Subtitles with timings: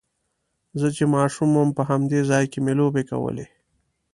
[0.79, 3.45] زه چې ماشوم وم په همدې ځای کې مې لوبې کولې.